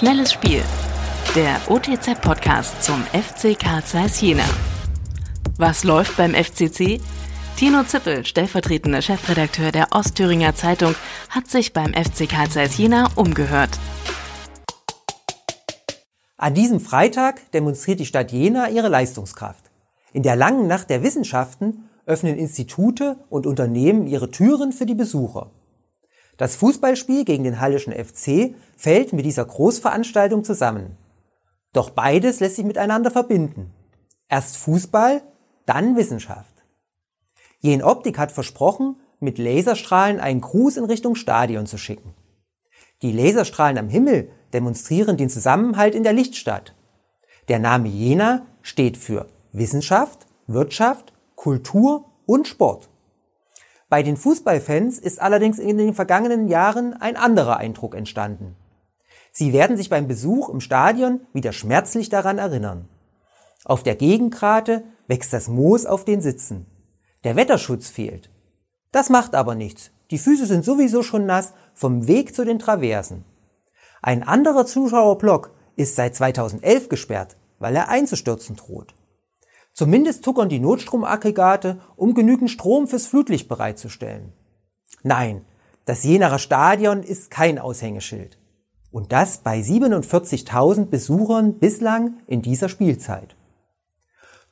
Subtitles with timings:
[0.00, 0.62] Schnelles Spiel.
[1.36, 4.46] Der OTZ-Podcast zum FC Karl Zeiss Jena.
[5.58, 7.02] Was läuft beim FCC?
[7.58, 10.94] Tino Zippel, stellvertretender Chefredakteur der Ostthüringer Zeitung,
[11.28, 13.78] hat sich beim FC Karl Zeiss Jena umgehört.
[16.38, 19.70] An diesem Freitag demonstriert die Stadt Jena ihre Leistungskraft.
[20.14, 25.50] In der langen Nacht der Wissenschaften öffnen Institute und Unternehmen ihre Türen für die Besucher.
[26.40, 30.96] Das Fußballspiel gegen den Hallischen FC fällt mit dieser Großveranstaltung zusammen.
[31.74, 33.74] Doch beides lässt sich miteinander verbinden.
[34.26, 35.20] Erst Fußball,
[35.66, 36.64] dann Wissenschaft.
[37.58, 42.14] Jen Optik hat versprochen, mit Laserstrahlen einen Gruß in Richtung Stadion zu schicken.
[43.02, 46.74] Die Laserstrahlen am Himmel demonstrieren den Zusammenhalt in der Lichtstadt.
[47.48, 52.89] Der Name Jena steht für Wissenschaft, Wirtschaft, Kultur und Sport.
[53.90, 58.54] Bei den Fußballfans ist allerdings in den vergangenen Jahren ein anderer Eindruck entstanden.
[59.32, 62.88] Sie werden sich beim Besuch im Stadion wieder schmerzlich daran erinnern.
[63.64, 66.66] Auf der Gegengrate wächst das Moos auf den Sitzen.
[67.24, 68.30] Der Wetterschutz fehlt.
[68.92, 69.90] Das macht aber nichts.
[70.12, 73.24] Die Füße sind sowieso schon nass vom Weg zu den Traversen.
[74.02, 78.94] Ein anderer Zuschauerblock ist seit 2011 gesperrt, weil er einzustürzen droht.
[79.72, 84.32] Zumindest tuckern die Notstromaggregate, um genügend Strom fürs Flutlicht bereitzustellen.
[85.02, 85.44] Nein,
[85.84, 88.38] das Jenaer Stadion ist kein Aushängeschild.
[88.90, 93.36] Und das bei 47.000 Besuchern bislang in dieser Spielzeit.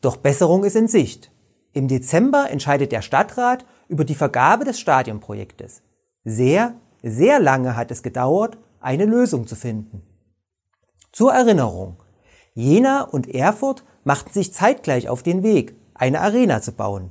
[0.00, 1.32] Doch Besserung ist in Sicht.
[1.72, 5.82] Im Dezember entscheidet der Stadtrat über die Vergabe des Stadionprojektes.
[6.24, 10.02] Sehr, sehr lange hat es gedauert, eine Lösung zu finden.
[11.12, 12.02] Zur Erinnerung.
[12.54, 17.10] Jena und Erfurt machten sich zeitgleich auf den Weg, eine Arena zu bauen.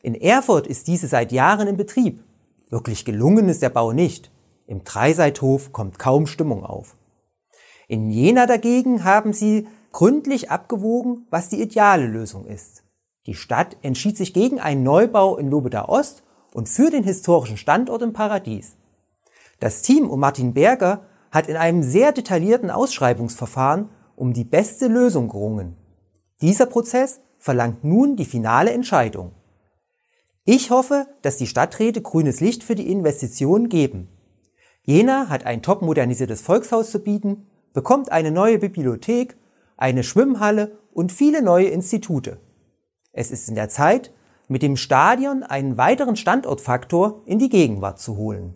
[0.00, 2.22] In Erfurt ist diese seit Jahren in Betrieb.
[2.68, 4.30] Wirklich gelungen ist der Bau nicht.
[4.68, 6.94] Im Dreiseithof kommt kaum Stimmung auf.
[7.88, 12.84] In Jena dagegen haben sie gründlich abgewogen, was die ideale Lösung ist.
[13.26, 16.22] Die Stadt entschied sich gegen einen Neubau in Lobeda Ost
[16.54, 18.76] und für den historischen Standort im Paradies.
[19.58, 21.02] Das Team um Martin Berger
[21.32, 25.76] hat in einem sehr detaillierten Ausschreibungsverfahren um die beste Lösung gerungen.
[26.42, 29.32] Dieser Prozess verlangt nun die finale Entscheidung.
[30.44, 34.08] Ich hoffe, dass die Stadträte grünes Licht für die Investitionen geben.
[34.82, 39.36] Jena hat ein top modernisiertes Volkshaus zu bieten, bekommt eine neue Bibliothek,
[39.76, 42.38] eine Schwimmhalle und viele neue Institute.
[43.12, 44.12] Es ist in der Zeit,
[44.48, 48.54] mit dem Stadion einen weiteren Standortfaktor in die Gegenwart zu holen.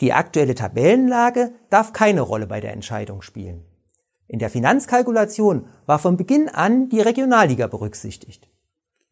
[0.00, 3.64] Die aktuelle Tabellenlage darf keine Rolle bei der Entscheidung spielen.
[4.30, 8.48] In der Finanzkalkulation war von Beginn an die Regionalliga berücksichtigt.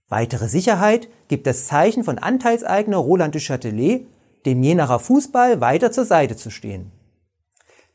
[0.08, 4.06] Weitere Sicherheit gibt das Zeichen von Anteilseigner Roland de Châtelet,
[4.46, 6.92] dem Jenacher Fußball weiter zur Seite zu stehen.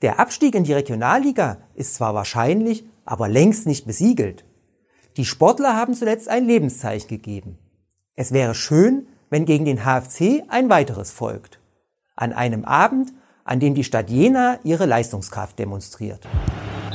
[0.01, 4.44] Der Abstieg in die Regionalliga ist zwar wahrscheinlich, aber längst nicht besiegelt.
[5.16, 7.57] Die Sportler haben zuletzt ein Lebenszeichen gegeben.
[8.16, 11.61] Es wäre schön, wenn gegen den HFC ein weiteres folgt.
[12.17, 13.13] An einem Abend,
[13.45, 16.28] an dem die Stadt Jena ihre Leistungskraft demonstriert.